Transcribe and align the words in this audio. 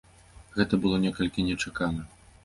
Гэта 0.55 0.79
было 0.85 0.99
некалькі 1.03 1.45
нечакана. 1.51 2.01